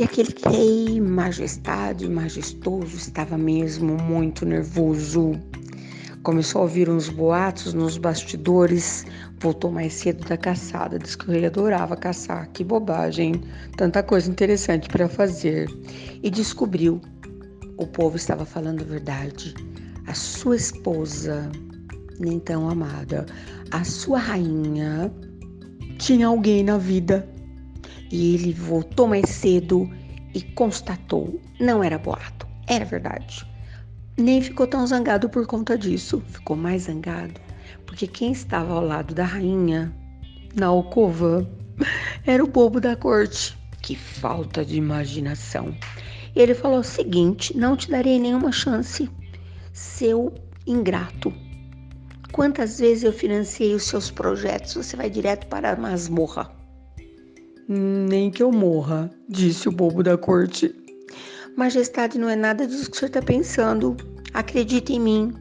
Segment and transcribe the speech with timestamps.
[0.00, 5.32] E aquele rei majestade, majestoso, estava mesmo muito nervoso.
[6.22, 9.04] Começou a ouvir uns boatos nos bastidores.
[9.40, 10.98] Voltou mais cedo da caçada.
[10.98, 12.48] Diz que rei adorava caçar.
[12.54, 13.42] Que bobagem!
[13.76, 15.68] Tanta coisa interessante para fazer.
[16.22, 16.98] E descobriu:
[17.76, 19.52] o povo estava falando a verdade.
[20.06, 21.52] A sua esposa,
[22.18, 23.26] nem tão amada,
[23.70, 25.12] a sua rainha,
[25.98, 27.28] tinha alguém na vida
[28.10, 29.88] e ele voltou mais cedo
[30.34, 33.46] e constatou: não era boato, era verdade.
[34.16, 37.40] Nem ficou tão zangado por conta disso, ficou mais zangado
[37.90, 39.92] porque quem estava ao lado da rainha
[40.54, 41.44] na alcova
[42.24, 43.58] era o bobo da corte.
[43.82, 45.74] Que falta de imaginação.
[46.36, 49.10] Ele falou o seguinte: não te darei nenhuma chance,
[49.72, 50.32] seu
[50.66, 51.32] ingrato.
[52.30, 54.74] Quantas vezes eu financiei os seus projetos?
[54.74, 56.48] Você vai direto para a masmorra.
[57.72, 60.74] Nem que eu morra, disse o bobo da corte.
[61.56, 63.96] Majestade, não é nada disso que o senhor está pensando.
[64.34, 65.32] Acredite em mim.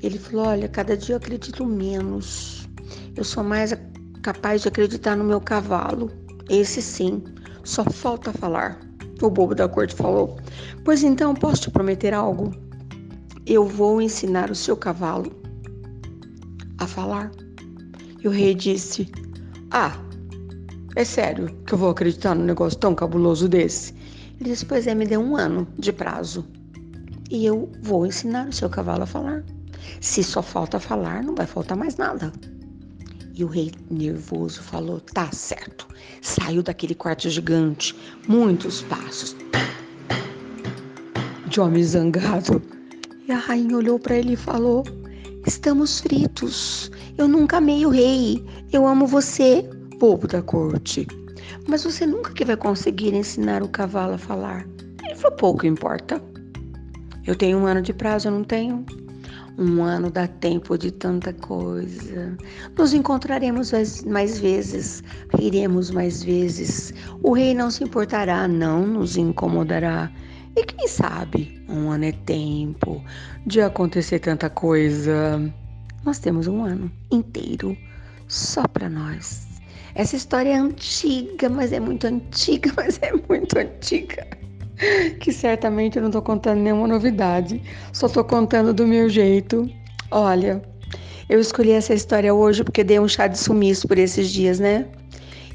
[0.00, 2.68] Ele falou: Olha, cada dia eu acredito menos.
[3.16, 3.74] Eu sou mais
[4.22, 6.08] capaz de acreditar no meu cavalo.
[6.48, 7.20] Esse sim,
[7.64, 8.78] só falta falar.
[9.20, 10.38] O bobo da corte falou:
[10.84, 12.54] Pois então, posso te prometer algo?
[13.44, 15.32] Eu vou ensinar o seu cavalo
[16.78, 17.32] a falar.
[18.22, 19.10] E o rei disse:
[19.72, 19.98] Ah,
[20.94, 23.94] é sério que eu vou acreditar num negócio tão cabuloso desse?
[24.38, 26.44] Ele disse: Pois é, me dê um ano de prazo
[27.30, 29.42] e eu vou ensinar o seu cavalo a falar.
[30.02, 32.30] Se só falta falar, não vai faltar mais nada.
[33.34, 35.88] E o rei nervoso falou: Tá certo.
[36.20, 37.96] Saiu daquele quarto gigante,
[38.28, 39.34] muitos passos.
[41.46, 42.60] De homem zangado.
[43.26, 44.84] E a rainha olhou para ele e falou:
[45.46, 46.90] Estamos fritos.
[47.16, 48.44] Eu nunca amei o rei.
[48.70, 49.66] Eu amo você
[50.02, 51.06] bobo da corte.
[51.68, 54.66] Mas você nunca que vai conseguir ensinar o cavalo a falar.
[55.04, 56.20] Ele falou: pouco importa.
[57.24, 58.84] Eu tenho um ano de prazo, eu não tenho?
[59.56, 62.36] Um ano dá tempo de tanta coisa.
[62.76, 63.70] Nos encontraremos
[64.04, 65.04] mais vezes,
[65.38, 66.92] riremos mais vezes.
[67.22, 70.10] O rei não se importará, não nos incomodará.
[70.56, 73.00] E quem sabe, um ano é tempo
[73.46, 75.40] de acontecer tanta coisa.
[76.04, 77.76] Nós temos um ano inteiro
[78.26, 79.51] só para nós.
[79.94, 84.26] Essa história é antiga, mas é muito antiga, mas é muito antiga.
[85.20, 89.70] Que certamente eu não tô contando nenhuma novidade, só tô contando do meu jeito.
[90.10, 90.62] Olha,
[91.28, 94.86] eu escolhi essa história hoje porque dei um chá de sumiço por esses dias, né?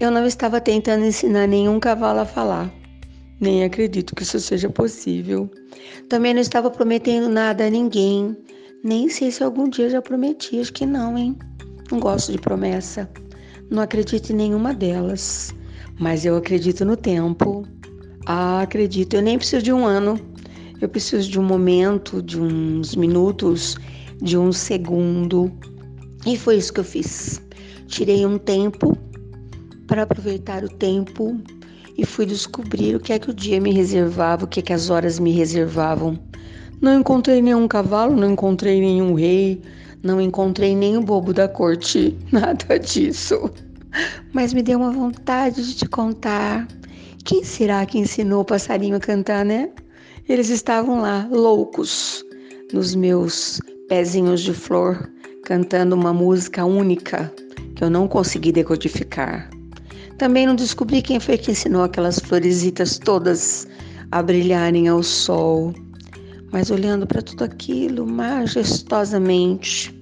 [0.00, 2.72] Eu não estava tentando ensinar nenhum cavalo a falar.
[3.40, 5.50] Nem acredito que isso seja possível.
[6.08, 8.36] Também não estava prometendo nada a ninguém.
[8.82, 11.36] Nem sei se algum dia já prometi, acho que não, hein?
[11.90, 13.08] Não gosto de promessa.
[13.72, 15.54] Não acredito em nenhuma delas,
[15.98, 17.66] mas eu acredito no tempo.
[18.26, 19.14] Ah, acredito.
[19.14, 20.20] Eu nem preciso de um ano.
[20.78, 23.78] Eu preciso de um momento, de uns minutos,
[24.20, 25.50] de um segundo.
[26.26, 27.40] E foi isso que eu fiz.
[27.86, 28.94] Tirei um tempo
[29.86, 31.40] para aproveitar o tempo
[31.96, 34.74] e fui descobrir o que é que o dia me reservava, o que é que
[34.74, 36.18] as horas me reservavam.
[36.78, 39.62] Não encontrei nenhum cavalo, não encontrei nenhum rei,
[40.02, 43.50] não encontrei nem o bobo da corte, nada disso.
[44.32, 46.66] Mas me deu uma vontade de te contar.
[47.24, 49.70] Quem será que ensinou o passarinho a cantar, né?
[50.28, 52.24] Eles estavam lá, loucos,
[52.72, 55.10] nos meus pezinhos de flor,
[55.44, 57.32] cantando uma música única
[57.76, 59.50] que eu não consegui decodificar.
[60.18, 63.68] Também não descobri quem foi que ensinou aquelas floresitas todas
[64.10, 65.74] a brilharem ao sol
[66.52, 69.98] mas olhando para tudo aquilo majestosamente,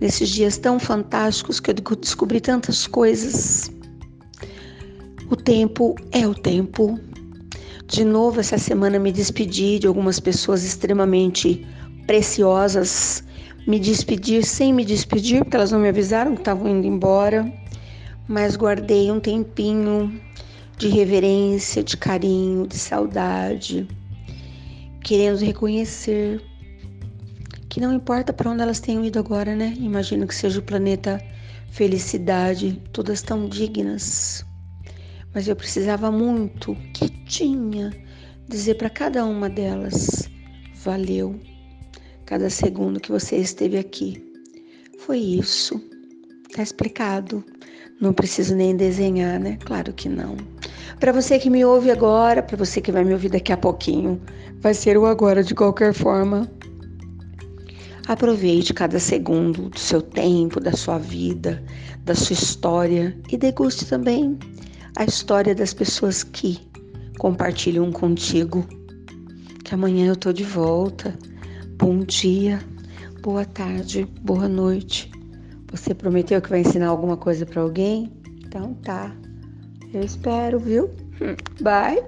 [0.00, 3.70] nesses dias tão fantásticos que eu descobri tantas coisas.
[5.30, 6.98] O tempo é o tempo.
[7.86, 11.66] De novo, essa semana me despedi de algumas pessoas extremamente
[12.06, 13.22] preciosas.
[13.66, 17.52] Me despedir sem me despedir, porque elas não me avisaram que estavam indo embora.
[18.26, 20.18] Mas guardei um tempinho
[20.78, 23.86] de reverência, de carinho, de saudade
[25.04, 26.42] querendo reconhecer
[27.68, 29.74] que não importa para onde elas tenham ido agora, né?
[29.76, 31.22] Imagino que seja o planeta
[31.70, 34.44] felicidade, todas tão dignas.
[35.34, 37.92] Mas eu precisava muito, quietinha,
[38.48, 40.28] dizer para cada uma delas:
[40.82, 41.38] valeu
[42.24, 44.24] cada segundo que você esteve aqui.
[45.00, 45.78] Foi isso.
[46.54, 47.44] Tá explicado.
[48.00, 49.58] Não preciso nem desenhar, né?
[49.64, 50.36] Claro que não.
[51.00, 54.20] Para você que me ouve agora, para você que vai me ouvir daqui a pouquinho,
[54.60, 56.48] vai ser o agora de qualquer forma.
[58.06, 61.62] Aproveite cada segundo do seu tempo, da sua vida,
[62.04, 64.38] da sua história e deguste também
[64.96, 66.60] a história das pessoas que
[67.18, 68.64] compartilho um contigo.
[69.64, 71.18] Que amanhã eu tô de volta.
[71.78, 72.60] Bom dia,
[73.22, 75.10] boa tarde, boa noite.
[75.70, 78.12] Você prometeu que vai ensinar alguma coisa para alguém?
[78.44, 79.23] Então tá.
[79.94, 80.90] Eu espero, viu?
[81.60, 82.02] Bye.